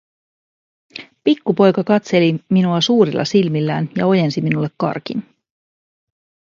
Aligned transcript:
Pikku 1.23 1.53
poika 1.53 1.83
katseli 1.83 2.35
minua 2.49 2.81
suurilla 2.81 3.25
silmillään 3.25 3.89
ja 3.95 4.07
ojensi 4.07 4.41
minulle 4.41 4.67
karkin. 4.77 5.25